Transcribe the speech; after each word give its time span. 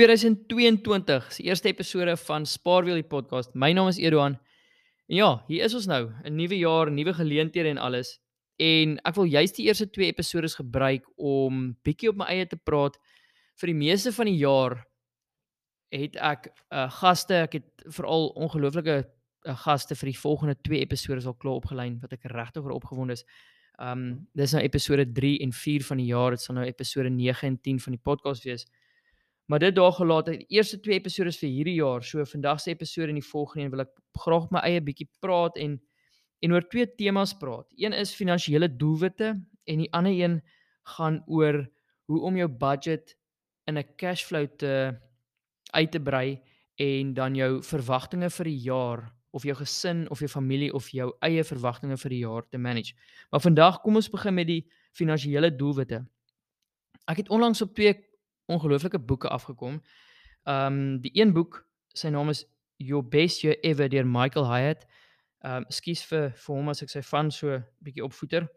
2022 0.00 1.32
se 1.32 1.42
eerste 1.42 1.68
episode 1.68 2.16
van 2.16 2.46
Spaarwiel 2.46 2.94
die 2.94 3.04
podcast. 3.04 3.50
My 3.52 3.68
naam 3.76 3.90
is 3.90 3.98
Eduan. 4.00 4.38
En 5.10 5.16
ja, 5.18 5.28
hier 5.46 5.66
is 5.66 5.74
ons 5.76 5.84
nou, 5.90 6.08
'n 6.24 6.36
nuwe 6.36 6.56
jaar, 6.56 6.90
nuwe 6.90 7.12
geleenthede 7.12 7.68
en 7.68 7.78
alles. 7.78 8.20
En 8.56 8.96
ek 9.04 9.14
wil 9.14 9.24
juist 9.24 9.56
die 9.56 9.66
eerste 9.66 9.90
2 9.90 10.06
episode 10.06 10.48
gebruik 10.48 11.04
om 11.16 11.76
bietjie 11.82 12.08
op 12.08 12.16
my 12.16 12.24
eie 12.24 12.46
te 12.46 12.56
praat. 12.56 12.96
Vir 13.60 13.66
die 13.66 13.74
meeste 13.74 14.12
van 14.12 14.26
die 14.26 14.36
jaar 14.36 14.86
het 15.92 16.16
ek 16.16 16.48
uh 16.72 16.88
gaste, 16.90 17.34
ek 17.34 17.52
het 17.52 17.84
veral 17.92 18.28
ongelooflike 18.28 19.04
uh, 19.04 19.56
gaste 19.56 19.94
vir 19.94 20.06
die 20.06 20.18
volgende 20.18 20.56
2 20.62 20.80
episode 20.80 21.26
al 21.26 21.34
klaar 21.34 21.60
opgelyn 21.60 22.00
wat 22.00 22.12
ek 22.12 22.24
regtig 22.24 22.64
oor 22.64 22.72
opgewonde 22.80 23.12
is. 23.12 23.24
Um 23.78 24.26
dis 24.32 24.52
nou 24.52 24.62
episode 24.62 25.12
3 25.12 25.40
en 25.40 25.52
4 25.52 25.84
van 25.84 25.96
die 25.96 26.06
jaar. 26.06 26.30
Dit 26.30 26.40
sal 26.40 26.54
nou 26.54 26.64
episode 26.64 27.10
9 27.10 27.48
en 27.48 27.60
10 27.60 27.80
van 27.80 27.92
die 27.92 28.02
podcast 28.02 28.44
wees. 28.44 28.64
Maar 29.50 29.58
dit 29.58 29.74
daar 29.74 29.92
gelaat 29.92 30.26
het, 30.26 30.44
eerste 30.46 30.78
twee 30.80 30.94
episode 30.94 31.32
vir 31.34 31.48
hierdie 31.50 31.74
jaar. 31.74 32.04
So 32.06 32.22
vandag 32.24 32.60
se 32.62 32.70
episode 32.70 33.10
en 33.10 33.16
die 33.18 33.26
volgende 33.26 33.64
een 33.64 33.70
wil 33.72 33.80
ek 33.82 33.88
graag 34.22 34.44
my 34.54 34.60
eie 34.62 34.82
bietjie 34.86 35.08
praat 35.18 35.56
en 35.58 35.80
en 36.40 36.52
oor 36.54 36.62
twee 36.70 36.86
temas 36.86 37.32
praat. 37.36 37.66
Een 37.74 37.92
is 37.92 38.14
finansiële 38.14 38.68
doelwitte 38.78 39.32
en 39.66 39.80
die 39.82 39.88
ander 39.92 40.14
een 40.14 40.36
gaan 40.94 41.18
oor 41.26 41.58
hoe 42.06 42.20
om 42.28 42.38
jou 42.38 42.46
budget 42.48 43.16
in 43.66 43.78
'n 43.78 43.94
cashflow 43.96 44.46
te 44.56 44.94
uit 45.74 45.90
te 45.90 46.00
brei 46.00 46.40
en 46.76 47.14
dan 47.14 47.34
jou 47.34 47.62
verwagtinge 47.62 48.30
vir 48.30 48.44
die 48.44 48.60
jaar 48.70 49.12
of 49.30 49.42
jou 49.42 49.56
gesin 49.56 50.06
of 50.10 50.18
jou 50.18 50.28
familie 50.28 50.72
of 50.72 50.88
jou 50.88 51.10
eie 51.20 51.44
verwagtinge 51.44 51.96
vir 51.96 52.10
die 52.10 52.22
jaar 52.22 52.48
te 52.48 52.58
manage. 52.58 52.94
Maar 53.30 53.40
vandag 53.40 53.80
kom 53.80 53.96
ons 53.96 54.10
begin 54.10 54.34
met 54.34 54.46
die 54.46 54.70
finansiële 54.92 55.56
doelwitte. 55.56 56.06
Ek 57.06 57.16
het 57.16 57.28
onlangs 57.28 57.62
op 57.62 57.74
twee 57.74 58.09
ongelooflike 58.56 58.98
boeke 58.98 59.28
afgekom. 59.28 59.80
Ehm 60.44 60.78
um, 60.78 61.00
die 61.04 61.12
een 61.14 61.32
boek, 61.36 61.62
sy 61.94 62.08
naam 62.08 62.28
is 62.32 62.44
Your 62.76 63.04
Best 63.04 63.42
Year 63.42 63.58
Ever 63.60 63.88
deur 63.88 64.06
Michael 64.06 64.48
Hyatt. 64.48 64.86
Ehm 65.44 65.64
um, 65.64 65.64
skuis 65.68 66.04
vir 66.08 66.30
vir 66.36 66.56
hom 66.56 66.68
as 66.72 66.82
ek 66.82 66.92
sy 66.92 67.02
van 67.12 67.30
so 67.30 67.60
bietjie 67.84 68.04
opvoeter. 68.04 68.48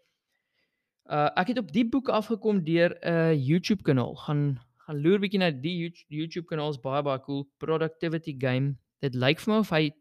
Uh 1.05 1.29
ek 1.39 1.53
het 1.53 1.59
op 1.59 1.71
die 1.75 1.85
boek 1.89 2.09
afgekom 2.09 2.63
deur 2.63 2.95
'n 3.01 3.09
uh, 3.11 3.33
YouTube 3.33 3.83
kanaal. 3.83 4.15
Gaan 4.15 4.59
gaan 4.85 5.01
loer 5.01 5.19
bietjie 5.19 5.39
na 5.39 5.51
die 5.51 5.91
YouTube 6.07 6.47
kanaal 6.47 6.71
is 6.71 6.79
baie 6.79 7.03
baie 7.03 7.19
cool. 7.23 7.45
Productivity 7.57 8.35
Game. 8.39 8.77
Dit 8.99 9.15
lyk 9.15 9.39
vir 9.39 9.53
my 9.53 9.59
of 9.59 9.69
hy 9.69 9.91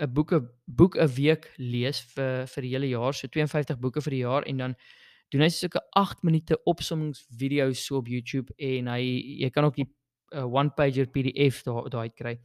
'n 0.00 0.12
boeke 0.12 0.40
boek 0.66 0.96
'n 0.96 1.08
week 1.16 1.52
lees 1.56 2.00
vir 2.14 2.46
vir 2.46 2.62
die 2.62 2.72
hele 2.74 2.88
jaar, 2.88 3.14
so 3.14 3.28
52 3.28 3.78
boeke 3.80 4.00
vir 4.00 4.10
die 4.10 4.24
jaar 4.24 4.42
en 4.44 4.56
dan 4.56 4.76
doen 5.32 5.42
hy 5.42 5.48
sulke 5.50 5.80
8 5.98 6.22
minute 6.26 6.58
opsommingsvideo's 6.64 7.84
so 7.86 8.00
op 8.00 8.10
YouTube 8.10 8.52
en 8.58 8.90
hy 8.92 9.02
jy 9.42 9.50
kan 9.50 9.66
ook 9.66 9.78
die 9.80 9.88
uh, 10.34 10.44
one 10.46 10.70
pager 10.76 11.08
PDF 11.10 11.62
daar 11.66 11.88
daai 11.90 12.10
kry. 12.14 12.36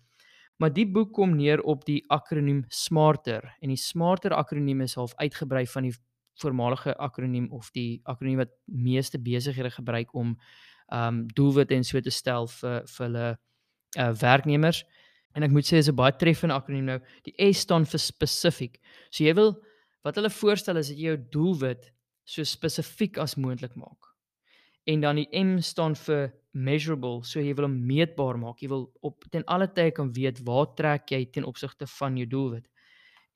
Maar 0.61 0.73
die 0.73 0.85
boek 0.85 1.13
kom 1.17 1.35
neer 1.37 1.61
op 1.65 1.85
die 1.87 2.03
akroniem 2.13 2.63
SMARTER 2.69 3.47
en 3.61 3.73
die 3.73 3.79
SMARTER 3.81 4.35
akroniem 4.37 4.83
is 4.85 4.97
half 4.99 5.15
uitgebrei 5.17 5.65
van 5.65 5.87
die 5.89 5.95
voormalige 6.41 6.93
akroniem 6.97 7.47
of 7.53 7.71
die 7.75 8.01
akroniem 8.09 8.43
wat 8.43 8.51
meeste 8.65 9.19
besighede 9.21 9.71
gebruik 9.73 10.13
om 10.13 10.35
um 10.91 11.23
doelwitte 11.33 11.75
en 11.75 11.85
so 11.87 12.01
te 12.01 12.11
stel 12.11 12.49
vir 12.59 12.83
vir 12.85 13.05
hulle 13.07 13.27
uh 13.99 14.11
werknemers. 14.21 14.83
En 15.35 15.43
ek 15.43 15.51
moet 15.51 15.65
sê 15.65 15.79
dis 15.79 15.89
'n 15.89 15.95
baie 15.95 16.13
treffende 16.13 16.55
akroniem 16.55 16.85
nou. 16.85 16.99
Die 17.23 17.35
S 17.51 17.63
staan 17.65 17.85
vir 17.85 17.99
specific. 17.99 18.79
So 19.09 19.23
jy 19.23 19.33
wil 19.33 19.55
wat 20.03 20.15
hulle 20.15 20.29
voorstel 20.29 20.77
is 20.77 20.89
dat 20.89 20.97
jy 20.97 21.11
jou 21.11 21.17
doelwit 21.31 21.91
so 22.31 22.45
spesifiek 22.47 23.19
as 23.19 23.35
moontlik 23.35 23.75
maak. 23.75 24.11
En 24.89 25.03
dan 25.03 25.19
die 25.19 25.27
M 25.37 25.59
staan 25.61 25.95
vir 25.95 26.31
measurable, 26.51 27.21
so 27.23 27.39
jy 27.39 27.53
wil 27.55 27.67
hom 27.67 27.77
meetbaar 27.87 28.39
maak. 28.39 28.61
Jy 28.63 28.71
wil 28.71 28.87
op 29.05 29.25
ten 29.31 29.43
alle 29.51 29.67
tye 29.71 29.91
kan 29.95 30.11
weet 30.15 30.41
waar 30.47 30.71
trek 30.75 31.11
jy 31.11 31.25
ten 31.31 31.47
opsigte 31.47 31.87
van 31.99 32.17
jou 32.19 32.27
doelwit. 32.27 32.67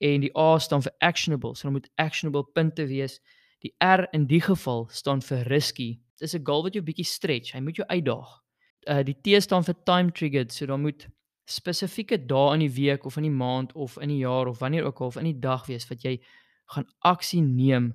En 0.04 0.24
die 0.24 0.32
A 0.36 0.58
staan 0.60 0.82
vir 0.84 0.92
actionable, 1.00 1.54
so 1.54 1.68
dan 1.68 1.76
moet 1.78 1.90
actionable 2.02 2.44
punte 2.56 2.86
wees. 2.88 3.20
Die 3.64 3.72
R 3.84 4.04
in 4.12 4.26
die 4.28 4.42
geval 4.44 4.86
staan 4.92 5.22
vir 5.24 5.46
risky. 5.48 5.96
Dit 6.18 6.28
is 6.28 6.34
'n 6.34 6.44
goal 6.44 6.62
wat 6.62 6.74
jou 6.74 6.82
bietjie 6.82 7.04
stretch. 7.06 7.52
Hy 7.52 7.60
moet 7.60 7.76
jou 7.76 7.86
uitdaag. 7.88 8.42
Uh 8.88 9.02
die 9.02 9.16
T 9.22 9.42
staan 9.42 9.64
vir 9.64 9.74
time 9.84 10.12
triggered, 10.12 10.52
so 10.52 10.66
dan 10.66 10.80
moet 10.80 11.08
spesifieke 11.46 12.18
dae 12.26 12.54
in 12.54 12.60
die 12.60 12.74
week 12.74 13.04
of 13.04 13.16
in 13.16 13.22
die 13.22 13.30
maand 13.30 13.72
of 13.72 13.96
in 14.02 14.08
die 14.08 14.18
jaar 14.18 14.46
of 14.46 14.58
wanneer 14.58 14.84
ook 14.84 15.00
al 15.00 15.06
of 15.06 15.16
in 15.16 15.24
die 15.24 15.40
dag 15.40 15.66
wees 15.66 15.88
wat 15.88 16.02
jy 16.02 16.20
gaan 16.66 16.86
aksie 17.00 17.42
neem 17.42 17.92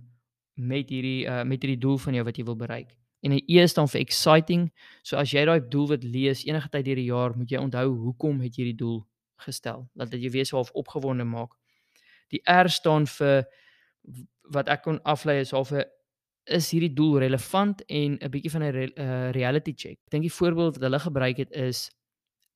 met 0.62 0.90
hierdie 0.90 1.26
uh 1.26 1.44
met 1.44 1.62
hierdie 1.62 1.80
doel 1.82 1.98
van 1.98 2.18
jou 2.18 2.26
wat 2.28 2.38
jy 2.38 2.46
wil 2.48 2.58
bereik. 2.60 2.96
En 3.22 3.34
'n 3.34 3.44
E 3.48 3.68
staan 3.68 3.88
vir 3.88 4.02
exciting. 4.02 4.72
So 5.04 5.18
as 5.18 5.32
jy 5.32 5.46
daai 5.46 5.62
doel 5.70 5.88
wat 5.88 6.04
lees 6.04 6.46
enige 6.46 6.70
tyd 6.70 6.86
deur 6.86 6.96
die 6.96 7.10
jaar, 7.10 7.38
moet 7.38 7.50
jy 7.50 7.58
onthou 7.58 7.88
hoekom 7.96 8.42
het 8.42 8.56
jy 8.56 8.64
hierdie 8.64 8.78
doel 8.78 9.06
gestel. 9.38 9.90
Laat 9.94 10.12
dit 10.12 10.22
jou 10.22 10.32
weer 10.32 10.46
so 10.46 10.56
half 10.56 10.72
opgewonde 10.72 11.24
maak. 11.24 11.54
Die 12.30 12.42
R 12.46 12.70
staan 12.70 13.08
vir 13.08 13.46
wat 14.52 14.70
ek 14.70 14.84
kon 14.84 15.00
aflei 15.04 15.40
is 15.40 15.52
half 15.52 15.72
'n 15.72 15.84
is 16.46 16.72
hierdie 16.72 16.94
doel 16.94 17.20
relevant 17.20 17.84
en 17.86 18.18
'n 18.20 18.30
bietjie 18.30 18.52
van 18.52 18.64
'n 18.64 18.72
re, 18.72 18.92
uh, 18.98 19.32
reality 19.32 19.74
check. 19.76 19.98
Ek 20.06 20.10
dink 20.10 20.24
die 20.24 20.38
voorbeeld 20.40 20.76
wat 20.76 20.84
hulle 20.84 21.00
gebruik 21.00 21.38
het 21.38 21.52
is 21.52 21.92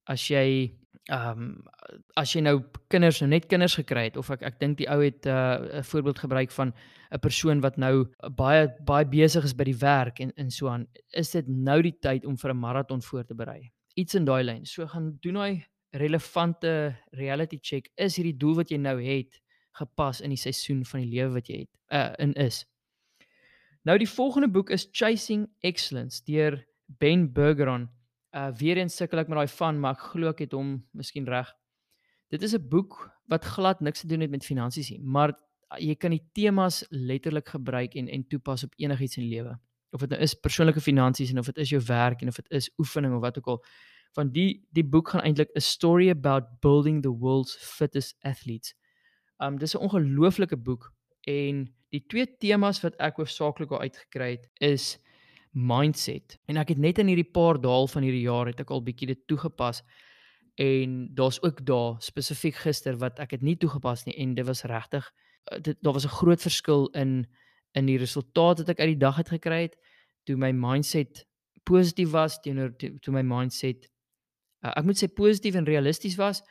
as 0.05 0.27
jy 0.29 0.73
ehm 1.13 1.39
um, 1.39 1.49
as 2.17 2.31
jy 2.33 2.41
nou 2.41 2.55
kinders 2.89 3.19
nou 3.21 3.29
net 3.29 3.45
kinders 3.45 3.75
gekry 3.77 4.07
het 4.07 4.15
of 4.17 4.31
ek 4.33 4.41
ek 4.41 4.59
dink 4.59 4.79
die 4.79 4.87
ou 4.89 5.01
het 5.03 5.25
'n 5.25 5.29
uh, 5.29 5.83
voorbeeld 5.83 6.19
gebruik 6.19 6.51
van 6.51 6.73
'n 7.11 7.19
persoon 7.19 7.61
wat 7.61 7.77
nou 7.77 8.07
baie 8.37 8.67
baie 8.81 9.05
besig 9.05 9.43
is 9.43 9.53
by 9.53 9.63
die 9.63 9.77
werk 9.77 10.19
en 10.19 10.31
en 10.35 10.49
so 10.49 10.67
aan 10.67 10.87
is 11.13 11.31
dit 11.31 11.47
nou 11.47 11.81
die 11.81 11.97
tyd 12.01 12.25
om 12.25 12.37
vir 12.37 12.51
'n 12.51 12.57
maraton 12.59 13.01
voor 13.01 13.23
te 13.25 13.35
berei? 13.35 13.71
Iets 13.95 14.15
in 14.15 14.25
daai 14.25 14.43
lyn. 14.43 14.65
So 14.65 14.87
gaan 14.87 15.17
doen 15.21 15.35
hy 15.35 15.65
relevante 15.91 16.95
reality 17.11 17.59
check. 17.61 17.89
Is 17.95 18.15
hierdie 18.15 18.37
doel 18.37 18.55
wat 18.55 18.69
jy 18.69 18.77
nou 18.77 19.01
het 19.01 19.41
gepas 19.71 20.21
in 20.21 20.29
die 20.29 20.39
seisoen 20.39 20.85
van 20.85 20.99
die 21.01 21.09
lewe 21.09 21.33
wat 21.33 21.47
jy 21.47 21.59
het 21.59 21.73
uh, 21.91 22.13
in 22.17 22.33
is? 22.33 22.65
Nou 23.83 23.97
die 23.97 24.09
volgende 24.09 24.47
boek 24.47 24.69
is 24.69 24.89
Chasing 24.91 25.47
Excellence 25.61 26.23
deur 26.25 26.65
Ben 26.87 27.31
Bergeron 27.33 27.89
uh 28.35 28.51
weer 28.59 28.77
eens 28.77 28.95
sukkel 28.95 29.19
ek 29.19 29.29
met 29.31 29.37
daai 29.37 29.55
van, 29.57 29.79
maar 29.79 29.95
ek 29.95 30.07
glo 30.11 30.29
ek 30.33 30.43
het 30.45 30.53
hom 30.57 30.75
miskien 30.91 31.27
reg. 31.29 31.53
Dit 32.29 32.43
is 32.43 32.53
'n 32.55 32.67
boek 32.69 33.11
wat 33.27 33.45
glad 33.45 33.81
niks 33.81 34.01
te 34.01 34.07
doen 34.07 34.21
het 34.21 34.29
met 34.29 34.45
finansies 34.45 34.89
nie, 34.89 34.99
maar 34.99 35.33
jy 35.79 35.95
kan 35.95 36.11
die 36.11 36.23
temas 36.33 36.83
letterlik 36.89 37.49
gebruik 37.49 37.95
en 37.95 38.07
en 38.07 38.27
toepas 38.27 38.63
op 38.63 38.73
enigiets 38.77 39.17
in 39.17 39.23
die 39.23 39.35
lewe. 39.35 39.57
Of 39.91 39.99
dit 39.99 40.09
nou 40.09 40.21
is 40.21 40.33
persoonlike 40.33 40.81
finansies 40.81 41.31
en 41.31 41.39
of 41.39 41.45
dit 41.45 41.57
is 41.57 41.69
jou 41.69 41.81
werk 41.87 42.21
en 42.21 42.27
of 42.27 42.35
dit 42.35 42.51
is 42.51 42.69
oefening 42.77 43.15
of 43.15 43.21
wat 43.21 43.37
ook 43.37 43.47
al. 43.47 43.63
Van 44.13 44.31
die 44.31 44.65
die 44.71 44.83
boek 44.83 45.09
gaan 45.09 45.21
eintlik 45.21 45.49
'n 45.55 45.59
story 45.61 46.09
about 46.09 46.59
building 46.61 47.01
the 47.03 47.09
world's 47.11 47.55
fittest 47.55 48.15
athletes. 48.21 48.75
Um 49.39 49.57
dis 49.57 49.75
'n 49.75 49.81
ongelooflike 49.81 50.57
boek 50.57 50.93
en 51.21 51.73
die 51.89 52.03
twee 52.07 52.27
temas 52.37 52.81
wat 52.81 52.95
ek 52.99 53.17
hoofsaaklik 53.17 53.71
al 53.71 53.79
uitgekry 53.79 54.31
het 54.31 54.49
is 54.59 54.99
mindset. 55.55 56.37
En 56.45 56.59
ek 56.59 56.73
het 56.75 56.81
net 56.83 56.99
in 56.99 57.07
hierdie 57.07 57.31
paar 57.31 57.59
dae 57.61 57.87
van 57.87 58.03
hierdie 58.03 58.25
jaar 58.27 58.51
het 58.51 58.59
ek 58.59 58.73
al 58.75 58.83
bietjie 58.83 59.07
dit 59.13 59.21
toegepas. 59.27 59.81
En 60.59 61.07
daar's 61.15 61.41
ook 61.43 61.65
daar 61.65 61.95
spesifiek 62.03 62.55
gister 62.63 62.99
wat 62.99 63.19
ek 63.23 63.37
het 63.37 63.41
nie 63.43 63.57
toegepas 63.59 64.05
nie 64.05 64.15
en 64.19 64.35
dit 64.35 64.45
was 64.47 64.63
regtig 64.63 65.07
eh, 65.51 65.59
dit 65.61 65.77
daar 65.81 65.93
was 65.93 66.05
'n 66.05 66.17
groot 66.19 66.41
verskil 66.41 66.87
in 66.93 67.27
in 67.75 67.85
die 67.85 67.97
resultaat 67.97 68.57
wat 68.57 68.69
ek 68.69 68.79
uit 68.79 68.93
die 68.95 69.03
dag 69.03 69.15
het 69.15 69.29
gekry 69.29 69.61
het 69.67 69.75
toe 70.23 70.35
my 70.35 70.51
mindset 70.51 71.25
positief 71.63 72.11
was 72.11 72.39
teenoor 72.39 72.75
toe, 72.77 72.99
toe 72.99 73.13
my 73.13 73.21
mindset 73.21 73.89
uh, 74.63 74.71
ek 74.75 74.85
moet 74.85 75.03
sê 75.03 75.07
positief 75.11 75.55
en 75.55 75.67
realisties 75.67 76.15
was 76.15 76.41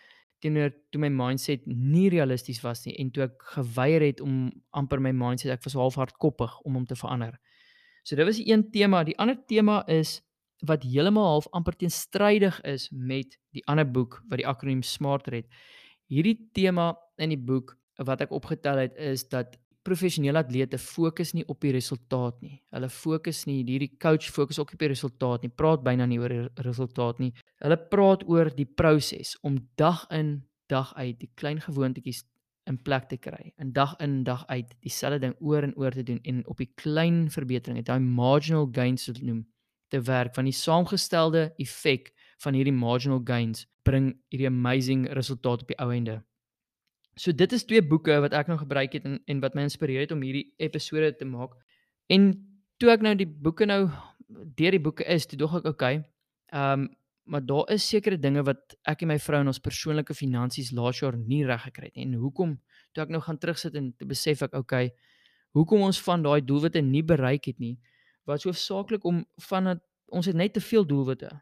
teenoor 0.45 0.73
toe 0.93 1.01
my 1.01 1.09
mindset 1.09 1.65
nie 1.67 2.11
realisties 2.13 2.61
was 2.65 2.85
nie 2.85 2.95
en 3.01 3.11
toe 3.11 3.25
ek 3.25 3.49
geweier 3.57 4.05
het 4.05 4.21
om 4.21 4.53
amper 4.77 5.01
my 5.01 5.13
mindset 5.17 5.55
ek 5.57 5.65
was 5.65 5.77
half 5.79 5.97
hardkoppig 6.01 6.61
om 6.69 6.75
hom 6.75 6.87
te 6.87 6.99
verander. 6.99 7.39
So 8.05 8.17
dit 8.17 8.27
was 8.29 8.37
die 8.37 8.51
een 8.53 8.67
tema, 8.71 9.03
die 9.05 9.17
ander 9.19 9.39
tema 9.49 9.81
is 9.89 10.19
wat 10.69 10.85
heeltemal 10.85 11.25
half 11.25 11.49
amper 11.57 11.77
teenstrydig 11.77 12.61
is 12.69 12.89
met 12.93 13.39
die 13.57 13.65
ander 13.69 13.87
boek 13.89 14.21
wat 14.29 14.41
die 14.43 14.49
akroniem 14.49 14.83
SMART 14.85 15.31
het. 15.33 15.49
Hierdie 16.13 16.37
tema 16.53 16.93
in 17.17 17.33
die 17.33 17.41
boek 17.41 17.75
wat 18.05 18.21
ek 18.25 18.33
opgetel 18.35 18.83
het 18.85 18.99
is 19.01 19.25
dat 19.33 19.57
professionele 19.85 20.41
atlete 20.41 20.79
fokus 20.81 21.35
nie 21.37 21.45
op 21.49 21.61
die 21.65 21.73
resultaat 21.73 22.41
nie. 22.45 22.59
Hulle 22.73 22.89
fokus 22.93 23.45
nie 23.49 23.63
hierdie 23.63 23.93
coach 24.01 24.31
fokus 24.33 24.61
ook 24.61 24.73
op 24.77 24.85
die 24.85 24.93
resultaat 24.93 25.45
nie. 25.45 25.53
Praat 25.53 25.85
byna 25.85 26.09
nie 26.09 26.21
oor 26.21 26.33
die 26.33 26.65
resultaat 26.65 27.21
nie. 27.21 27.33
Hulle 27.65 27.79
praat 27.91 28.25
oor 28.29 28.53
die 28.53 28.69
proses 28.69 29.35
om 29.43 29.61
dag 29.81 30.07
in 30.13 30.39
dag 30.73 30.95
uit 30.97 31.19
die 31.21 31.31
klein 31.37 31.61
gewoontetjies 31.61 32.25
in 32.71 32.79
plek 32.83 33.09
te 33.09 33.17
kry. 33.17 33.53
In 33.61 33.73
dag 33.73 33.97
in 34.01 34.23
dag 34.25 34.47
uit 34.47 34.75
dieselfde 34.81 35.19
ding 35.27 35.35
oor 35.41 35.63
en 35.63 35.75
oor 35.77 35.91
te 35.91 36.03
doen 36.03 36.21
en 36.23 36.43
op 36.49 36.61
die 36.63 36.71
klein 36.81 37.27
verbeteringe, 37.31 37.83
daai 37.83 38.01
marginal 38.01 38.69
gains 38.73 39.05
te 39.05 39.17
noem, 39.21 39.45
te 39.89 40.01
werk 40.01 40.35
van 40.35 40.49
die 40.49 40.57
saamgestelde 40.57 41.53
effek 41.63 42.13
van 42.43 42.57
hierdie 42.57 42.75
marginal 42.75 43.21
gains 43.25 43.67
bring 43.85 44.15
hierdie 44.33 44.49
amazing 44.49 45.05
resultaat 45.13 45.63
op 45.63 45.69
die 45.69 45.79
ou 45.83 45.91
einde. 45.93 46.23
So 47.21 47.33
dit 47.33 47.53
is 47.53 47.67
twee 47.69 47.83
boeke 47.85 48.17
wat 48.25 48.35
ek 48.35 48.49
nou 48.51 48.59
gebruik 48.59 48.97
het 48.97 49.05
en 49.07 49.21
en 49.31 49.45
wat 49.45 49.55
my 49.55 49.69
inspireer 49.69 50.07
het 50.07 50.17
om 50.17 50.25
hierdie 50.25 50.49
episode 50.59 51.13
te 51.21 51.29
maak. 51.29 51.55
En 52.11 52.33
toe 52.81 52.91
ek 52.91 53.05
nou 53.05 53.15
die 53.19 53.29
boeke 53.29 53.69
nou 53.69 53.87
deur 54.29 54.75
die 54.75 54.83
boeke 54.83 55.05
is, 55.05 55.29
toe 55.29 55.39
dog 55.39 55.61
ek 55.61 55.71
okay. 55.75 56.03
Ehm 56.53 56.89
um, 56.89 56.93
maar 57.25 57.47
daar 57.47 57.71
is 57.73 57.87
sekere 57.89 58.19
dinge 58.21 58.43
wat 58.45 58.77
ek 58.89 59.03
en 59.05 59.11
my 59.15 59.17
vrou 59.23 59.41
in 59.41 59.49
ons 59.49 59.61
persoonlike 59.63 60.15
finansies 60.17 60.73
laas 60.77 61.01
jaar 61.01 61.17
nie 61.17 61.43
reg 61.47 61.63
gekry 61.69 61.89
het 61.89 61.97
nie. 61.97 62.07
En 62.09 62.19
hoekom 62.21 62.55
toe 62.93 63.05
ek 63.05 63.13
nou 63.15 63.21
gaan 63.25 63.41
terugsit 63.41 63.77
en 63.81 63.91
te 63.97 64.09
besef 64.09 64.45
ek 64.45 64.57
okay, 64.59 64.91
hoekom 65.57 65.87
ons 65.87 66.01
van 66.05 66.25
daai 66.25 66.41
doelwitte 66.45 66.83
nie 66.85 67.03
bereik 67.07 67.49
het 67.49 67.61
nie, 67.63 67.79
was 68.29 68.45
hoofsaaklik 68.45 69.05
om 69.09 69.23
van 69.49 69.71
dat 69.73 69.83
ons 70.13 70.29
het 70.29 70.37
net 70.37 70.55
te 70.55 70.63
veel 70.65 70.85
doelwitte. 70.87 71.33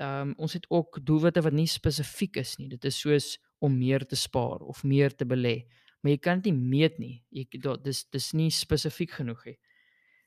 Ehm 0.00 0.30
um, 0.30 0.34
ons 0.46 0.56
het 0.56 0.66
ook 0.68 1.00
doelwitte 1.04 1.42
wat 1.44 1.56
nie 1.56 1.68
spesifiek 1.68 2.36
is 2.40 2.56
nie. 2.58 2.68
Dit 2.68 2.84
is 2.84 3.00
soos 3.00 3.38
om 3.60 3.76
meer 3.78 4.06
te 4.06 4.16
spaar 4.16 4.60
of 4.64 4.84
meer 4.84 5.12
te 5.12 5.24
belê, 5.28 5.64
maar 6.00 6.12
jy 6.12 6.20
kan 6.20 6.40
dit 6.40 6.52
nie 6.52 6.68
meet 6.76 6.98
nie. 6.98 7.24
Jy 7.30 7.48
dis 7.84 8.04
dis 8.10 8.32
nie 8.32 8.50
spesifiek 8.50 9.10
genoeg 9.20 9.44
nie. 9.44 9.58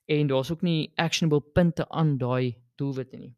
En 0.05 0.27
daar's 0.27 0.51
ook 0.51 0.61
nie 0.61 0.91
actionable 0.97 1.41
punte 1.53 1.89
aan 1.89 2.17
daai 2.17 2.57
doelwitte 2.77 3.17
nie 3.17 3.33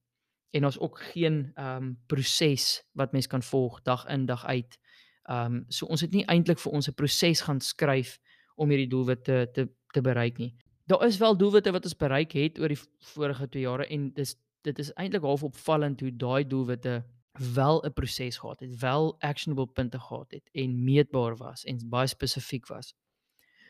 en 0.56 0.66
ons 0.66 0.80
ook 0.80 1.00
geen 1.12 1.52
ehm 1.56 1.84
um, 1.84 1.98
proses 2.08 2.84
wat 2.92 3.12
mens 3.12 3.28
kan 3.28 3.44
volg 3.44 3.82
dag 3.82 4.06
in 4.08 4.26
dag 4.26 4.46
uit. 4.46 4.78
Ehm 5.24 5.54
um, 5.54 5.66
so 5.68 5.86
ons 5.86 6.02
het 6.02 6.12
nie 6.12 6.26
eintlik 6.26 6.60
vir 6.60 6.72
ons 6.72 6.88
'n 6.88 6.94
proses 6.94 7.42
gaan 7.42 7.60
skryf 7.62 8.20
om 8.56 8.70
hierdie 8.70 8.90
doelwitte 8.90 9.50
te 9.54 9.68
te 9.94 10.02
bereik 10.02 10.38
nie. 10.38 10.56
Daar 10.86 11.06
is 11.06 11.18
wel 11.18 11.38
doelwitte 11.38 11.72
wat 11.72 11.84
ons 11.84 11.98
bereik 11.98 12.32
het 12.32 12.60
oor 12.60 12.68
die 12.68 12.80
vorige 13.14 13.48
2 13.50 13.62
jare 13.62 13.88
en 13.88 14.14
dis 14.14 14.36
dit 14.62 14.80
is 14.80 14.94
eintlik 14.94 15.22
half 15.22 15.44
opvallend 15.44 16.00
hoe 16.02 16.16
daai 16.16 16.48
doelwitte 16.48 17.04
wel 17.54 17.84
'n 17.86 17.94
proses 17.94 18.38
gehad 18.38 18.60
het, 18.60 18.80
wel 18.80 19.16
actionable 19.20 19.68
punte 19.68 20.00
gehad 20.00 20.32
het 20.32 20.50
en 20.54 20.84
meetbaar 20.84 21.36
was 21.38 21.64
en 21.64 21.90
baie 21.90 22.08
spesifiek 22.08 22.68
was. 22.68 22.94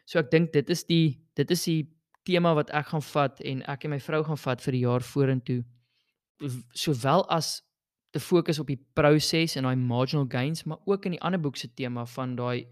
So 0.05 0.19
ek 0.19 0.31
dink 0.31 0.53
dit 0.53 0.69
is 0.69 0.85
die 0.85 1.21
dit 1.33 1.51
is 1.51 1.63
die 1.63 1.89
tema 2.23 2.53
wat 2.53 2.69
ek 2.69 2.85
gaan 2.85 3.01
vat 3.01 3.41
en 3.41 3.63
ek 3.63 3.83
en 3.83 3.89
my 3.89 3.99
vrou 3.99 4.23
gaan 4.23 4.37
vat 4.37 4.61
vir 4.61 4.71
die 4.71 4.85
jaar 4.85 5.01
vorentoe 5.01 5.63
sowel 6.73 7.25
as 7.29 7.61
te 8.15 8.19
fokus 8.19 8.59
op 8.59 8.67
die 8.71 8.79
proses 8.95 9.55
en 9.55 9.67
daai 9.67 9.75
marginal 9.75 10.27
gains, 10.31 10.63
maar 10.63 10.79
ook 10.85 11.05
in 11.05 11.17
die 11.17 11.21
ander 11.21 11.41
boek 11.41 11.57
se 11.59 11.67
tema 11.73 12.05
van 12.05 12.35
daai 12.35 12.67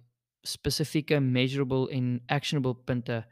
spesifieke 0.48 1.20
measurable 1.20 1.90
en 1.92 2.22
actionable 2.28 2.76
punte 2.88 3.24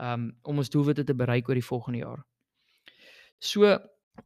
um 0.00 0.30
om 0.42 0.60
ons 0.62 0.72
doelwitte 0.72 1.04
te 1.04 1.16
bereik 1.16 1.48
oor 1.48 1.58
die 1.58 1.66
volgende 1.66 2.00
jaar. 2.00 2.24
So 3.38 3.76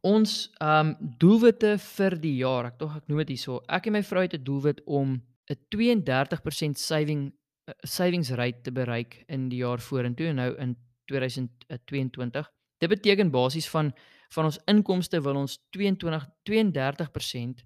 ons 0.03 0.35
um 0.63 0.95
doelwitte 1.19 1.75
vir 1.79 2.17
die 2.19 2.35
jaar, 2.39 2.71
ek 2.71 2.79
tog 2.79 2.95
ek 2.99 3.07
noem 3.07 3.23
dit 3.23 3.35
hierso. 3.35 3.61
Ek 3.67 3.87
en 3.87 3.97
my 3.97 4.03
vrou 4.03 4.23
het 4.23 4.35
'n 4.35 4.43
doelwit 4.43 4.81
om 4.85 5.21
'n 5.49 5.59
32% 5.69 6.79
saving 6.79 7.31
uh, 7.67 7.73
savings 7.83 8.31
rate 8.31 8.61
te 8.61 8.71
bereik 8.71 9.23
in 9.27 9.49
die 9.49 9.63
jaar 9.63 9.79
vorentoe 9.79 10.33
nou 10.33 10.55
in 10.57 10.75
2022. 11.11 12.51
Dit 12.77 12.89
beteken 12.89 13.31
basies 13.31 13.69
van 13.69 13.93
van 14.33 14.49
ons 14.49 14.57
inkomste 14.65 15.21
wil 15.21 15.37
ons 15.39 15.59
22 15.69 16.25
32% 16.49 17.61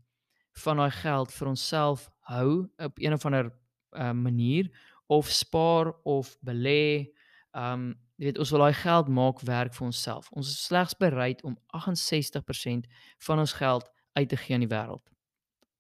van 0.64 0.82
daai 0.82 0.92
geld 0.92 1.32
vir 1.34 1.48
onsself 1.48 2.10
hou 2.30 2.68
op 2.78 3.00
een 3.00 3.14
of 3.16 3.26
ander 3.26 3.50
uh, 3.92 4.12
manier 4.12 4.70
of 5.08 5.30
spaar 5.30 5.94
of 6.04 6.36
belê. 6.46 7.10
Um 7.58 7.96
jy 8.20 8.28
weet 8.28 8.42
ons 8.44 8.50
wil 8.52 8.66
daai 8.66 8.76
geld 8.76 9.08
maak 9.08 9.40
werk 9.48 9.74
vir 9.74 9.86
onsself. 9.88 10.28
Ons 10.36 10.50
is 10.52 10.66
slegs 10.68 10.94
bereid 11.00 11.40
om 11.48 11.56
68% 11.72 12.90
van 13.26 13.40
ons 13.40 13.54
geld 13.56 13.88
uit 14.20 14.30
te 14.30 14.38
gee 14.38 14.58
aan 14.58 14.66
die 14.66 14.70
wêreld. 14.74 15.06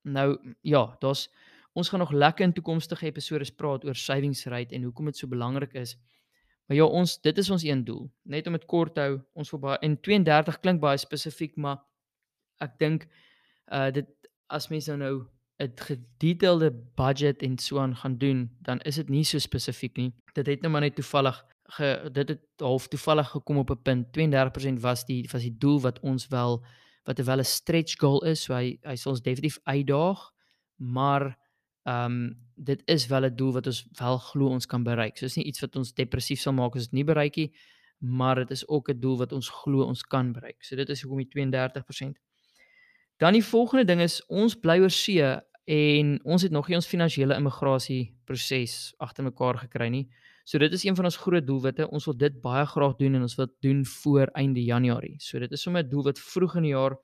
Nou 0.08 0.56
ja, 0.62 0.86
daar's 1.04 1.28
ons 1.76 1.92
gaan 1.92 2.00
nog 2.00 2.12
lekker 2.16 2.48
in 2.48 2.54
toekomstige 2.56 3.06
episode 3.06 3.52
praat 3.60 3.86
oor 3.86 3.96
savings 3.96 4.46
rate 4.46 4.76
en 4.76 4.88
hoekom 4.88 5.12
dit 5.12 5.20
so 5.20 5.28
belangrik 5.28 5.76
is. 5.78 5.98
Maar 6.70 6.78
ja, 6.78 6.86
ons 6.86 7.16
dit 7.22 7.38
is 7.38 7.50
ons 7.50 7.64
een 7.66 7.82
doel. 7.84 8.04
Net 8.30 8.48
om 8.48 8.54
dit 8.54 8.66
kort 8.70 8.94
te 8.94 9.02
hou, 9.02 9.16
ons 9.34 9.50
wil 9.56 9.60
baie 9.64 9.80
en 9.82 9.96
32 10.06 10.60
klink 10.62 10.82
baie 10.84 11.00
spesifiek, 11.02 11.56
maar 11.58 11.80
ek 12.62 12.76
dink 12.78 13.08
uh 13.74 13.88
dit 13.94 14.10
as 14.54 14.70
mens 14.70 14.86
nou 14.92 14.98
nou 15.02 15.16
'n 15.60 15.74
gedetailleerde 15.76 16.70
budget 16.96 17.42
en 17.42 17.58
so 17.58 17.80
aan 17.80 17.96
gaan 17.96 18.18
doen, 18.18 18.50
dan 18.62 18.80
is 18.86 18.96
dit 18.96 19.10
nie 19.10 19.24
so 19.24 19.40
spesifiek 19.40 19.98
nie. 19.98 20.14
Dit 20.34 20.48
het 20.48 20.62
nou 20.62 20.72
maar 20.72 20.82
net 20.82 20.96
toevallig 20.96 21.44
ge, 21.76 22.10
dit 22.12 22.30
het 22.30 22.42
half 22.58 22.88
toevallig 22.88 23.30
gekom 23.30 23.58
op 23.58 23.72
'n 23.72 23.82
punt. 23.82 24.14
32% 24.14 24.80
was 24.80 25.06
die 25.06 25.28
was 25.32 25.42
die 25.42 25.58
doel 25.58 25.82
wat 25.82 26.00
ons 26.00 26.28
wel 26.28 26.66
wat 27.04 27.20
wel 27.20 27.40
'n 27.40 27.44
stretch 27.44 27.98
goal 27.98 28.24
is, 28.26 28.44
so 28.44 28.54
hy 28.54 28.78
hy 28.84 28.96
sal 28.96 29.12
ons 29.12 29.22
definitief 29.22 29.60
uitdaag, 29.64 30.32
maar 30.76 31.38
Ehm 31.84 32.06
um, 32.06 32.38
dit 32.56 32.82
is 32.86 33.08
wel 33.08 33.26
'n 33.26 33.36
doel 33.36 33.52
wat 33.54 33.68
ons 33.68 33.88
wel 33.92 34.18
glo 34.18 34.48
ons 34.48 34.66
kan 34.66 34.84
bereik. 34.84 35.18
So 35.18 35.26
is 35.26 35.36
nie 35.36 35.46
iets 35.46 35.60
wat 35.60 35.76
ons 35.76 35.94
depressief 35.94 36.40
sal 36.40 36.54
maak 36.54 36.76
as 36.76 36.84
dit 36.84 36.92
nie 36.92 37.04
bereik 37.04 37.36
nie, 37.36 37.52
maar 38.00 38.36
dit 38.36 38.52
is 38.52 38.68
ook 38.68 38.90
'n 38.90 39.00
doel 39.00 39.18
wat 39.18 39.32
ons 39.32 39.50
glo 39.50 39.84
ons 39.84 40.04
kan 40.04 40.32
bereik. 40.32 40.64
So 40.64 40.76
dit 40.76 40.90
is 40.90 41.02
hoekom 41.02 41.18
die 41.18 41.30
32%. 41.30 42.20
Dan 43.18 43.34
die 43.34 43.44
volgende 43.44 43.86
ding 43.86 44.02
is 44.02 44.26
ons 44.28 44.56
bly 44.56 44.80
oor 44.80 44.90
see 44.90 45.40
en 45.70 46.20
ons 46.24 46.42
het 46.42 46.52
nog 46.52 46.68
nie 46.68 46.76
ons 46.76 46.88
finansiële 46.88 47.36
immigrasie 47.36 48.16
proses 48.26 48.94
agter 48.98 49.24
mekaar 49.24 49.58
gekry 49.58 49.90
nie. 49.90 50.10
So 50.44 50.58
dit 50.58 50.74
is 50.74 50.84
een 50.84 50.96
van 50.96 51.06
ons 51.06 51.18
groot 51.18 51.46
doelwitte. 51.46 51.90
Ons 51.90 52.06
wil 52.06 52.16
dit 52.18 52.42
baie 52.42 52.66
graag 52.66 52.96
doen 52.96 53.16
en 53.16 53.22
ons 53.22 53.36
wil 53.36 53.46
dit 53.46 53.56
doen 53.62 53.86
voor 53.86 54.32
einde 54.34 54.64
Januarie. 54.64 55.16
So 55.22 55.40
dit 55.40 55.52
is 55.52 55.62
sommer 55.62 55.84
'n 55.84 55.90
doel 55.90 56.04
wat 56.04 56.20
vroeg 56.20 56.56
in 56.56 56.64
die 56.64 56.72
jaar 56.72 56.98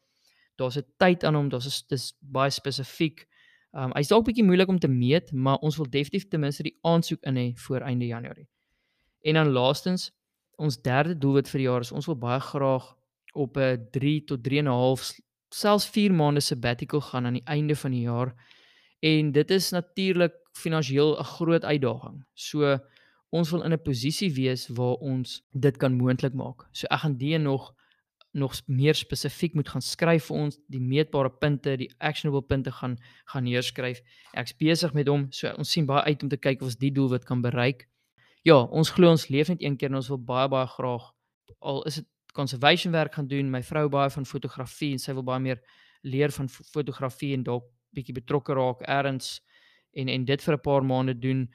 daar's 0.55 0.77
'n 0.77 0.85
tyd 0.97 1.23
aan 1.23 1.35
hom, 1.35 1.49
daar's 1.49 1.83
dis 1.87 2.13
baie 2.19 2.49
spesifiek. 2.49 3.27
Um 3.75 3.91
hy's 3.97 4.07
dalk 4.07 4.23
bietjie 4.29 4.45
moeilik 4.47 4.69
om 4.71 4.79
te 4.79 4.87
meet, 4.87 5.31
maar 5.31 5.59
ons 5.65 5.75
wil 5.75 5.89
definitief 5.91 6.29
ten 6.31 6.39
minste 6.39 6.63
die 6.63 6.77
aansoek 6.87 7.23
in 7.27 7.35
hê 7.35 7.47
voor 7.65 7.83
einde 7.83 8.07
Januarie. 8.07 8.47
En 9.27 9.33
dan 9.39 9.51
laastens, 9.51 10.11
ons 10.55 10.77
derde 10.81 11.17
doelwit 11.19 11.49
vir 11.51 11.59
die 11.59 11.67
jaar 11.67 11.83
is 11.83 11.91
ons 11.91 12.07
wil 12.07 12.15
baie 12.15 12.39
graag 12.39 12.85
op 13.35 13.57
'n 13.57 13.87
3 13.91 14.23
tot 14.23 14.43
3 14.43 14.59
en 14.59 14.67
'n 14.67 14.79
half 14.79 15.11
selfs 15.51 15.89
4 15.89 16.13
maande 16.13 16.39
sabbatical 16.39 17.01
gaan 17.01 17.25
aan 17.25 17.39
die 17.39 17.47
einde 17.47 17.75
van 17.75 17.91
die 17.91 18.01
jaar. 18.01 18.33
En 18.99 19.31
dit 19.31 19.51
is 19.51 19.71
natuurlik 19.71 20.33
finansiëel 20.53 21.19
'n 21.19 21.23
groot 21.23 21.65
uitdaging. 21.65 22.25
So 22.33 22.79
ons 23.29 23.51
wil 23.51 23.63
in 23.63 23.73
'n 23.73 23.81
posisie 23.81 24.33
wees 24.33 24.67
waar 24.67 24.95
ons 24.95 25.43
dit 25.51 25.77
kan 25.77 25.93
moontlik 25.93 26.33
maak. 26.33 26.67
So 26.71 26.87
ek 26.87 26.99
gaan 26.99 27.17
die 27.17 27.37
nog 27.37 27.73
nog 28.35 28.53
meer 28.67 28.95
spesifiek 28.95 29.53
moet 29.55 29.69
gaan 29.71 29.81
skryf 29.81 30.27
vir 30.27 30.37
ons 30.37 30.57
die 30.71 30.81
meetbare 30.83 31.31
punte, 31.31 31.77
die 31.79 31.89
actionable 31.97 32.43
punte 32.43 32.71
gaan 32.71 32.97
gaan 33.31 33.45
neerskryf. 33.47 34.01
Ek's 34.35 34.55
besig 34.59 34.93
met 34.93 35.07
hom, 35.07 35.29
so 35.31 35.51
ons 35.55 35.71
sien 35.71 35.87
baie 35.87 36.03
uit 36.03 36.23
om 36.23 36.29
te 36.29 36.37
kyk 36.37 36.61
of 36.61 36.73
ons 36.73 36.79
die 36.81 36.91
doelwit 36.91 37.25
kan 37.25 37.41
bereik. 37.41 37.87
Ja, 38.43 38.59
ons 38.59 38.91
glo 38.93 39.09
ons 39.09 39.29
leef 39.31 39.49
net 39.49 39.63
een 39.63 39.77
keer 39.79 39.89
en 39.89 40.01
ons 40.01 40.11
wil 40.11 40.19
baie 40.21 40.49
baie 40.51 40.67
graag 40.67 41.13
al 41.59 41.83
is 41.89 42.01
dit 42.01 42.07
conservation 42.35 42.91
werk 42.91 43.15
gaan 43.15 43.27
doen. 43.31 43.49
My 43.51 43.63
vrou 43.63 43.87
baie 43.89 44.11
van 44.11 44.27
fotografie 44.27 44.91
en 44.91 44.99
sy 44.99 45.15
wil 45.15 45.23
baie 45.23 45.39
meer 45.39 45.61
leer 46.03 46.33
van 46.35 46.49
fotografie 46.49 47.33
en 47.37 47.45
dalk 47.47 47.71
bietjie 47.95 48.17
betrokke 48.17 48.53
raak 48.53 48.83
ergens 48.83 49.39
en 49.95 50.11
en 50.11 50.25
dit 50.25 50.43
vir 50.43 50.53
'n 50.53 50.61
paar 50.61 50.83
maande 50.83 51.15
doen. 51.19 51.47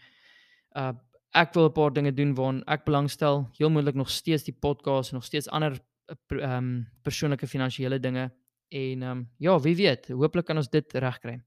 Uh 0.76 0.92
ek 1.32 1.54
wil 1.54 1.68
'n 1.68 1.72
paar 1.72 1.92
dinge 1.92 2.12
doen 2.12 2.34
waaraan 2.34 2.64
ek 2.66 2.84
belangstel. 2.84 3.48
Heel 3.58 3.70
moontlik 3.70 3.94
nog 3.94 4.10
steeds 4.10 4.42
die 4.44 4.56
podcast 4.60 5.12
en 5.12 5.16
nog 5.16 5.24
steeds 5.24 5.48
ander 5.48 5.78
ehm 6.10 6.56
um, 6.56 6.86
persoonlike 7.02 7.46
finansiële 7.46 8.00
dinge 8.00 8.30
en 8.68 9.02
ehm 9.02 9.10
um, 9.10 9.28
ja, 9.38 9.58
wie 9.60 9.76
weet, 9.76 10.08
hooplik 10.08 10.46
kan 10.46 10.56
ons 10.56 10.70
dit 10.70 10.92
regkry. 10.92 11.40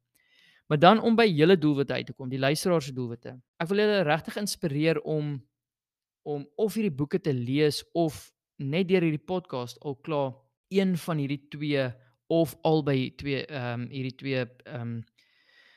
Maar 0.67 0.79
dan 0.79 1.01
om 1.01 1.15
by 1.15 1.25
julle 1.27 1.58
doelwitte 1.58 1.93
uit 1.93 2.05
te 2.05 2.13
kom, 2.13 2.29
die 2.29 2.39
luisteraars 2.39 2.86
se 2.86 2.93
doelwitte. 2.93 3.36
Ek 3.60 3.67
wil 3.70 3.84
julle 3.84 4.03
regtig 4.08 4.38
inspireer 4.41 5.01
om 5.01 5.36
om 6.24 6.46
of 6.55 6.77
hierdie 6.77 6.96
boeke 6.96 7.20
te 7.20 7.34
lees 7.34 7.82
of 7.93 8.32
net 8.55 8.88
deur 8.88 9.03
hierdie 9.03 9.25
podcast 9.27 9.79
al 9.84 9.98
klaar 10.08 10.32
een 10.72 10.96
van 10.98 11.20
hierdie 11.20 11.41
twee 11.51 11.89
of 12.32 12.55
albei 12.63 13.12
twee 13.15 13.46
ehm 13.46 13.82
um, 13.82 13.89
hierdie 13.91 14.15
twee 14.15 14.46
ehm 14.46 14.82
um, 14.82 15.01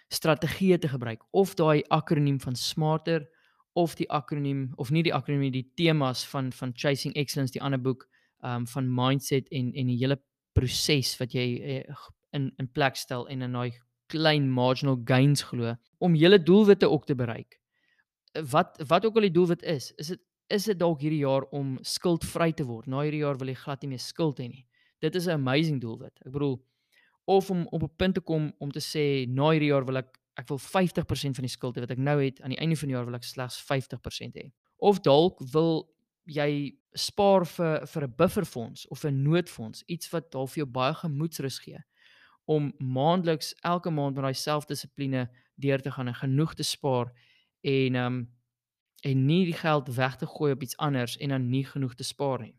strategieë 0.08 0.78
te 0.78 0.88
gebruik 0.88 1.24
of 1.30 1.54
daai 1.58 1.82
akroniem 1.90 2.38
van 2.40 2.54
smarter 2.54 3.26
of 3.74 3.94
die 3.98 4.06
akroniem 4.10 4.70
of 4.76 4.90
nie 4.90 5.02
die 5.02 5.14
akroniem 5.14 5.50
die 5.52 5.66
temas 5.74 6.22
van 6.30 6.52
van 6.52 6.72
chasing 6.74 7.14
excellence 7.14 7.52
die 7.52 7.62
ander 7.62 7.80
boek 7.82 8.06
um 8.46 8.66
van 8.66 8.94
mindset 8.94 9.48
en 9.50 9.72
en 9.74 9.90
die 9.90 9.98
hele 9.98 10.18
proses 10.56 11.16
wat 11.20 11.34
jy 11.36 11.46
uh, 11.56 12.06
in 12.36 12.50
in 12.60 12.70
plek 12.72 12.96
stel 12.96 13.26
en 13.32 13.42
in 13.42 13.58
daai 13.58 13.72
klein 14.12 14.48
marginal 14.50 14.98
gains 15.04 15.42
glo 15.50 15.74
om 15.98 16.14
julle 16.14 16.38
doelwitte 16.42 16.88
ook 16.90 17.06
te 17.06 17.14
bereik. 17.14 17.58
Wat 18.52 18.78
wat 18.88 19.06
ook 19.06 19.16
al 19.16 19.28
die 19.28 19.34
doelwit 19.34 19.62
is, 19.62 19.92
is 19.96 20.14
dit 20.14 20.22
is 20.48 20.68
dit 20.70 20.78
dalk 20.78 21.00
hierdie 21.02 21.24
jaar 21.24 21.42
om 21.50 21.74
skuldvry 21.82 22.52
te 22.54 22.64
word. 22.68 22.86
Na 22.86 23.02
hierdie 23.02 23.24
jaar 23.24 23.38
wil 23.40 23.50
jy 23.50 23.56
glad 23.58 23.82
nie 23.82 23.96
meer 23.96 24.02
skuld 24.02 24.38
hê 24.38 24.46
nie. 24.48 24.66
Dit 25.02 25.16
is 25.18 25.26
'n 25.26 25.40
amazing 25.42 25.80
doelwit. 25.80 26.14
Ek 26.26 26.32
bedoel 26.32 26.62
of 27.26 27.50
om 27.50 27.66
op 27.70 27.82
'n 27.82 27.96
punt 27.96 28.14
te 28.14 28.20
kom 28.20 28.52
om 28.58 28.70
te 28.70 28.80
sê 28.80 29.26
na 29.28 29.50
hierdie 29.50 29.72
jaar 29.72 29.84
wil 29.84 29.96
ek 29.96 30.18
ek 30.36 30.48
wil 30.48 30.58
50% 30.58 31.34
van 31.34 31.42
die 31.42 31.48
skuld 31.48 31.76
hê 31.76 31.80
wat 31.80 31.90
ek 31.90 31.98
nou 31.98 32.22
het 32.22 32.40
aan 32.42 32.52
die 32.52 32.60
einde 32.60 32.76
van 32.76 32.88
die 32.88 32.94
jaar 32.94 33.06
wil 33.06 33.14
ek 33.14 33.24
slegs 33.24 33.56
50% 33.58 34.36
hê. 34.36 34.52
Of 34.76 35.00
dalk 35.00 35.40
wil 35.52 35.88
jy 36.26 36.76
spaar 36.92 37.46
vir 37.46 37.86
vir 37.86 38.02
'n 38.04 38.14
bufferfonds 38.16 38.86
of 38.88 39.04
'n 39.04 39.22
noodfonds, 39.22 39.82
iets 39.86 40.10
wat 40.10 40.30
dalk 40.30 40.50
vir 40.50 40.64
jou 40.64 40.66
baie 40.66 40.94
gemoedsrus 40.94 41.58
gee 41.58 41.78
om 42.46 42.72
maandeliks 42.78 43.54
elke 43.60 43.90
maand 43.90 44.14
met 44.14 44.24
daai 44.24 44.34
selfdissipline 44.34 45.26
deur 45.54 45.82
te 45.82 45.90
gaan 45.90 46.06
en 46.06 46.14
genoeg 46.14 46.54
te 46.54 46.62
spaar 46.62 47.12
en 47.60 47.94
um 47.94 48.18
en 49.02 49.26
nie 49.26 49.44
die 49.44 49.54
geld 49.54 49.88
weg 49.94 50.16
te 50.16 50.26
gooi 50.26 50.52
op 50.52 50.62
iets 50.62 50.76
anders 50.76 51.16
en 51.16 51.28
dan 51.28 51.50
nie 51.50 51.64
genoeg 51.64 51.94
te 51.94 52.04
spaar 52.04 52.40
nie. 52.40 52.54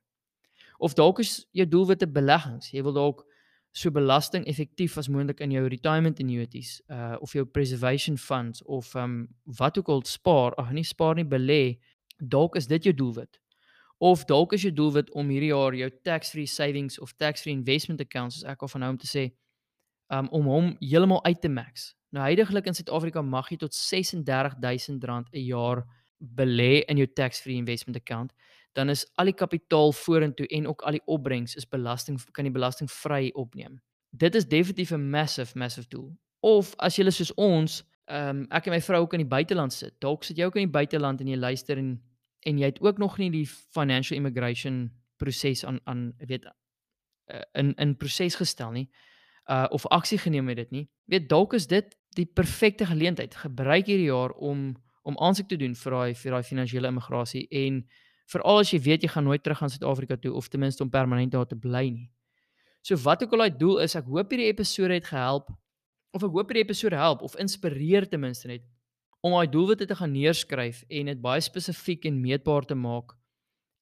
Of 0.78 0.94
dalk 0.94 1.20
is 1.20 1.48
jou 1.52 1.68
doelwit 1.68 2.00
te 2.00 2.08
beleggings. 2.08 2.70
Jy 2.72 2.84
wil 2.84 2.94
dalk 2.94 3.24
so 3.72 3.92
belasting 3.92 4.46
effektief 4.48 4.98
as 4.98 5.10
moontlik 5.10 5.42
in 5.44 5.52
jou 5.52 5.66
retirement 5.68 6.20
annuities 6.20 6.78
uh 6.94 7.16
of 7.20 7.34
jou 7.34 7.46
preservation 7.46 8.18
funds 8.18 8.64
of 8.64 8.94
um 8.96 9.28
wat 9.60 9.78
ook 9.78 9.90
al 9.90 10.04
spaar, 10.06 10.56
ag 10.56 10.72
nee 10.72 10.84
spaar 10.84 11.16
nie 11.16 11.26
belê, 11.26 11.80
dalk 12.18 12.56
is 12.56 12.68
dit 12.68 12.84
jou 12.84 12.94
doelwit. 12.94 13.40
Of 13.98 14.26
dalk 14.26 14.54
is 14.54 14.62
jou 14.62 14.74
doelwit 14.74 15.10
om 15.18 15.30
hierdie 15.30 15.50
jaar 15.50 15.74
jou 15.74 15.90
tax-free 16.04 16.46
savings 16.46 17.00
of 17.00 17.16
tax-free 17.18 17.54
investment 17.54 18.02
accounts, 18.02 18.44
as 18.44 18.54
ek 18.54 18.62
al 18.62 18.68
van 18.68 18.82
nou 18.82 18.92
om 18.94 18.98
te 18.98 19.10
sê, 19.10 19.32
um 20.14 20.28
om 20.32 20.46
hom 20.46 20.76
heeltemal 20.80 21.24
uit 21.26 21.42
te 21.42 21.50
max. 21.50 21.94
Nou 22.14 22.24
heidaglik 22.24 22.70
in 22.70 22.78
Suid-Afrika 22.78 23.22
mag 23.22 23.50
jy 23.52 23.58
tot 23.58 23.74
R36000 23.74 25.34
'n 25.34 25.44
jaar 25.44 25.84
belê 26.20 26.84
in 26.88 26.98
jou 26.98 27.08
tax-free 27.08 27.58
investment 27.58 27.98
account, 27.98 28.34
dan 28.74 28.90
is 28.90 29.06
al 29.18 29.26
die 29.26 29.34
kapitaal 29.34 29.92
vorentoe 29.94 30.48
en 30.48 30.68
ook 30.68 30.82
al 30.82 30.98
die 30.98 31.06
opbrengs 31.06 31.56
is 31.56 31.66
belasting 31.66 32.20
kan 32.32 32.46
jy 32.46 32.52
belastingvry 32.52 33.32
opneem. 33.34 33.82
Dit 34.12 34.36
is 34.36 34.46
definitief 34.46 34.92
'n 34.92 35.10
massive 35.10 35.58
massive 35.58 35.88
tool. 35.88 36.16
Of 36.42 36.76
as 36.78 36.96
jy 36.96 37.10
soos 37.10 37.34
ons, 37.34 37.84
ehm 38.06 38.30
um, 38.30 38.48
ek 38.52 38.68
en 38.68 38.74
my 38.74 38.82
vrou 38.82 39.02
ook 39.02 39.14
in 39.14 39.20
die 39.20 39.36
buiteland 39.36 39.74
sit. 39.74 40.00
Dalk 40.00 40.24
sit 40.24 40.38
jy 40.38 40.46
ook 40.46 40.56
in 40.56 40.68
die 40.68 40.78
buiteland 40.80 41.22
en 41.22 41.28
jy 41.28 41.36
luister 41.36 41.78
en 41.78 42.02
en 42.48 42.62
jy 42.62 42.72
het 42.72 42.80
ook 42.82 42.98
nog 43.02 43.18
nie 43.20 43.30
die 43.34 43.46
financial 43.48 44.18
immigration 44.18 44.88
proses 45.20 45.66
aan 45.66 45.80
aan 45.84 46.14
weet 46.18 46.46
uh, 46.48 47.44
in 47.54 47.74
in 47.76 47.96
proses 47.98 48.40
gestel 48.40 48.72
nie 48.72 48.88
uh 49.48 49.68
of 49.70 49.88
aksie 49.88 50.18
geneem 50.18 50.46
met 50.46 50.56
dit 50.56 50.72
nie. 50.72 50.88
Weet 51.06 51.30
dalk 51.30 51.54
is 51.54 51.68
dit 51.68 51.96
die 52.16 52.26
perfekte 52.26 52.86
geleentheid. 52.86 53.36
Gebruik 53.36 53.88
hierdie 53.88 54.10
jaar 54.12 54.32
om 54.32 54.76
om 55.08 55.16
aansoek 55.24 55.48
te 55.48 55.56
doen 55.56 55.76
vir 55.76 55.94
daai 55.96 56.16
vir 56.20 56.36
daai 56.36 56.44
finansiële 56.44 56.90
immigrasie 56.92 57.46
en 57.64 57.80
veral 58.28 58.60
as 58.60 58.74
jy 58.74 58.80
weet 58.84 59.06
jy 59.06 59.10
gaan 59.14 59.24
nooit 59.24 59.44
terug 59.44 59.62
aan 59.64 59.72
Suid-Afrika 59.72 60.18
toe 60.20 60.34
of 60.36 60.50
ten 60.52 60.60
minste 60.60 60.84
om 60.84 60.90
permanent 60.92 61.32
daar 61.32 61.48
te 61.48 61.56
bly 61.56 61.86
nie. 61.90 62.10
So 62.84 63.00
wat 63.06 63.24
ook 63.24 63.32
al 63.38 63.46
daai 63.46 63.58
doel 63.58 63.80
is, 63.86 63.96
ek 63.96 64.10
hoop 64.12 64.32
hierdie 64.32 64.50
episode 64.52 64.94
het 64.94 65.08
gehelp 65.08 65.48
of 66.12 66.24
ek 66.24 66.36
hoop 66.36 66.52
hierdie 66.52 66.66
episode 66.66 67.00
help 67.00 67.24
of 67.24 67.38
inspireer 67.40 68.10
ten 68.10 68.20
minste 68.20 68.52
net 68.52 68.66
om 69.26 69.34
daai 69.34 69.50
doelwitte 69.52 69.88
te 69.90 69.96
gaan 69.96 70.14
neerskryf 70.14 70.84
en 70.88 71.12
dit 71.12 71.22
baie 71.22 71.42
spesifiek 71.42 72.06
en 72.06 72.22
meetbaar 72.22 72.68
te 72.70 72.76
maak 72.76 73.16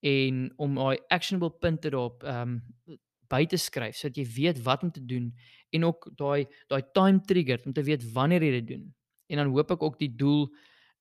en 0.05 0.45
om 0.61 0.77
daai 0.79 0.97
actionable 1.09 1.51
punte 1.59 1.89
daarop 1.89 2.23
ehm 2.23 2.55
um, 2.55 2.99
by 3.29 3.41
te 3.49 3.57
skryf 3.57 3.97
sodat 3.97 4.19
jy 4.19 4.25
weet 4.35 4.59
wat 4.65 4.83
om 4.85 4.91
te 4.93 5.01
doen 5.01 5.31
en 5.73 5.87
ook 5.87 6.09
daai 6.17 6.45
daai 6.69 6.83
time 6.93 7.21
trigger 7.25 7.61
om 7.65 7.73
te 7.73 7.83
weet 7.83 8.05
wanneer 8.13 8.43
jy 8.43 8.51
dit 8.59 8.67
doen. 8.75 8.85
En 9.33 9.41
dan 9.41 9.51
hoop 9.53 9.71
ek 9.75 9.83
ook 9.83 9.97
die 9.99 10.11
doel 10.15 10.45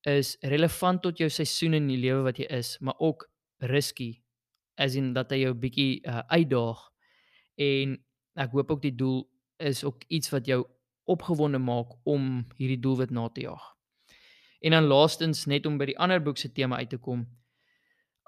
is 0.08 0.34
relevant 0.40 1.02
tot 1.04 1.20
jou 1.20 1.28
seisoen 1.28 1.76
in 1.80 1.88
die 1.88 2.00
lewe 2.00 2.24
wat 2.24 2.40
jy 2.40 2.48
is, 2.52 2.76
maar 2.80 2.96
ook 2.98 3.26
risky 3.58 4.10
as 4.80 4.96
in 4.98 5.12
dat 5.14 5.30
hy 5.32 5.44
jou 5.44 5.54
bietjie 5.54 6.00
uh, 6.02 6.24
uitdaag. 6.32 6.80
En 7.60 7.96
ek 8.40 8.56
hoop 8.56 8.72
ook 8.74 8.82
die 8.82 8.96
doel 8.96 9.22
is 9.62 9.84
ook 9.84 10.02
iets 10.08 10.32
wat 10.34 10.48
jou 10.50 10.64
opgewonde 11.04 11.60
maak 11.60 11.92
om 12.08 12.42
hierdie 12.56 12.80
doelwit 12.80 13.12
na 13.14 13.28
te 13.28 13.44
jaag. 13.46 13.73
En 14.64 14.72
dan 14.72 14.86
laastens 14.88 15.44
net 15.50 15.66
om 15.68 15.76
by 15.78 15.90
die 15.90 15.98
ander 16.00 16.22
boek 16.24 16.40
se 16.40 16.48
tema 16.52 16.78
uit 16.80 16.90
te 16.94 16.98
kom. 16.98 17.26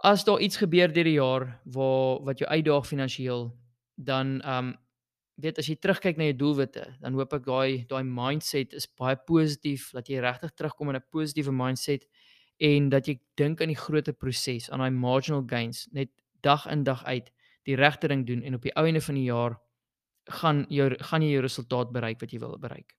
As 0.04 0.24
daar 0.28 0.42
iets 0.44 0.60
gebeur 0.60 0.92
deur 0.92 1.08
die 1.08 1.16
jaar 1.16 1.46
waar 1.64 2.20
wat 2.26 2.42
jou 2.42 2.50
uitdaag 2.50 2.84
finansiëel, 2.86 3.48
dan 3.96 4.40
um 4.44 4.74
weet 5.40 5.58
as 5.60 5.68
jy 5.68 5.76
terugkyk 5.76 6.16
na 6.16 6.30
jou 6.30 6.36
doelwitte, 6.40 6.84
dan 7.00 7.16
hoop 7.16 7.34
ek 7.36 7.44
daai 7.44 7.84
daai 7.88 8.04
mindset 8.04 8.72
is 8.76 8.86
baie 8.96 9.16
positief, 9.28 9.90
dat 9.92 10.08
jy 10.08 10.20
regtig 10.24 10.54
terugkom 10.56 10.92
in 10.92 10.96
'n 10.96 11.08
positiewe 11.12 11.52
mindset 11.52 12.06
en 12.56 12.88
dat 12.88 13.08
jy 13.08 13.18
dink 13.36 13.60
aan 13.60 13.68
die 13.68 13.76
groter 13.76 14.12
proses, 14.12 14.70
aan 14.70 14.80
daai 14.80 14.90
marginal 14.90 15.44
gains, 15.46 15.88
net 15.92 16.08
dag 16.40 16.66
in 16.66 16.84
dag 16.84 17.04
uit 17.04 17.32
die 17.64 17.76
regte 17.76 18.08
ding 18.08 18.26
doen 18.26 18.42
en 18.42 18.54
op 18.54 18.62
die 18.62 18.74
ou 18.76 18.86
einde 18.86 19.00
van 19.00 19.14
die 19.14 19.24
jaar 19.24 19.58
gaan 20.40 20.66
jou 20.68 20.90
gaan 21.10 21.22
jy 21.22 21.30
jou 21.30 21.42
resultaat 21.42 21.92
bereik 21.92 22.20
wat 22.20 22.32
jy 22.32 22.38
wil 22.38 22.58
bereik. 22.58 22.96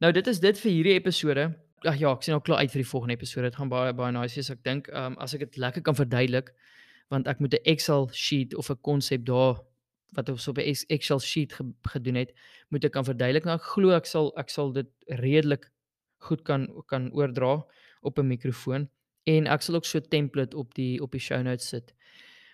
Nou 0.00 0.12
dit 0.12 0.26
is 0.26 0.40
dit 0.40 0.58
vir 0.58 0.70
hierdie 0.72 0.94
episode. 0.94 1.52
Ag 1.84 1.98
ja, 1.98 2.12
ek 2.14 2.22
sien 2.22 2.34
al 2.34 2.44
klaar 2.46 2.62
uit 2.62 2.70
vir 2.70 2.82
die 2.82 2.88
volgende 2.88 3.14
episode. 3.16 3.48
Dit 3.50 3.58
gaan 3.58 3.70
baie 3.70 3.92
baie 3.98 4.12
nice 4.14 4.38
wees. 4.38 4.50
Ek 4.50 4.62
dink 4.62 4.88
um, 4.94 5.16
as 5.18 5.34
ek 5.34 5.46
dit 5.46 5.58
lekker 5.58 5.82
kan 5.82 5.98
verduidelik 5.98 6.52
want 7.12 7.26
ek 7.28 7.42
moet 7.44 7.54
'n 7.54 7.68
Excel 7.68 8.08
sheet 8.12 8.54
of 8.56 8.70
'n 8.70 8.80
konsep 8.80 9.26
daar 9.26 9.60
wat 10.16 10.28
ons 10.28 10.48
op 10.48 10.58
'n 10.58 10.74
Excel 10.88 11.20
sheet 11.20 11.52
ge, 11.52 11.64
gedoen 11.82 12.14
het, 12.14 12.32
moet 12.70 12.84
ek 12.84 12.92
kan 12.92 13.04
verduidelik. 13.04 13.44
Nou 13.44 13.56
ek 13.56 13.66
glo 13.74 13.90
ek 13.90 14.06
sal 14.06 14.32
ek 14.38 14.48
sal 14.48 14.72
dit 14.72 14.88
redelik 15.08 15.70
goed 16.18 16.42
kan 16.44 16.68
kan 16.86 17.10
oordra 17.12 17.64
op 18.00 18.18
'n 18.18 18.26
mikrofoon 18.26 18.88
en 19.26 19.46
ek 19.46 19.62
sal 19.62 19.74
ook 19.74 19.84
so 19.84 20.00
template 20.00 20.56
op 20.56 20.74
die 20.74 21.02
op 21.02 21.12
die 21.12 21.20
show 21.20 21.42
notes 21.42 21.68
sit. 21.68 21.94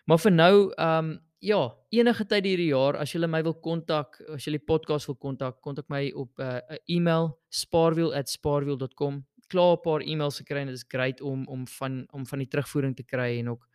Maar 0.06 0.18
vir 0.18 0.32
nou, 0.32 0.72
ehm 0.76 1.04
um, 1.04 1.20
ja, 1.38 1.60
enige 1.94 2.24
tyd 2.26 2.46
hierdie 2.48 2.70
jaar 2.72 2.98
as 2.98 3.12
jy 3.14 3.26
my 3.26 3.40
wil 3.46 3.54
kontak, 3.62 4.18
as 4.34 4.46
jy 4.46 4.56
die 4.56 4.64
podcast 4.66 5.06
wil 5.06 5.16
kontak, 5.16 5.60
kontak 5.62 5.88
my 5.88 6.10
op 6.14 6.38
'n 6.38 6.42
uh, 6.42 6.78
e-mail 6.86 7.38
spaarwiel@spaarwiel.com. 7.50 9.24
Klaar 9.48 9.76
'n 9.76 9.82
paar 9.82 10.00
e-mails 10.02 10.38
gekry 10.38 10.60
en 10.60 10.66
dit 10.66 10.76
is 10.76 10.84
great 10.88 11.20
om 11.20 11.46
om 11.46 11.66
van 11.66 12.06
om 12.12 12.26
van 12.26 12.38
die 12.38 12.48
terugvoering 12.48 12.96
te 12.96 13.04
kry 13.04 13.38
en 13.38 13.48
ook 13.50 13.68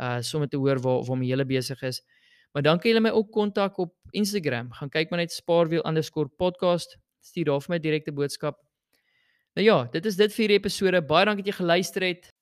uh 0.00 0.20
sommer 0.20 0.48
te 0.48 0.56
hoor 0.56 0.78
waar 0.80 1.04
waar 1.04 1.18
my 1.18 1.26
hele 1.26 1.44
besig 1.44 1.82
is. 1.82 2.02
Maar 2.52 2.62
dan 2.62 2.78
kan 2.78 2.90
jy 2.90 3.00
my 3.00 3.10
ook 3.10 3.32
kontak 3.32 3.78
op 3.78 3.94
Instagram. 4.10 4.72
Gaan 4.72 4.88
kyk 4.88 5.10
maar 5.10 5.18
net 5.18 5.32
spaarwiel_podcast. 5.32 6.96
Stuur 7.20 7.44
daar 7.44 7.60
vir 7.60 7.74
my 7.74 7.78
direkte 7.78 8.12
boodskap. 8.12 8.56
Nou 9.54 9.66
ja, 9.66 9.84
dit 9.84 10.06
is 10.06 10.16
dit 10.16 10.32
vir 10.32 10.42
hierdie 10.44 10.58
episode. 10.58 11.02
Baie 11.02 11.24
dankie 11.24 11.44
dat 11.44 11.54
jy 11.54 11.58
geluister 11.58 12.02
het. 12.02 12.37